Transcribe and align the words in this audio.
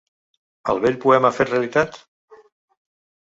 El 0.71 0.79
vell 0.85 0.97
poema 1.03 1.31
fet 1.37 1.51
realitat? 1.53 1.99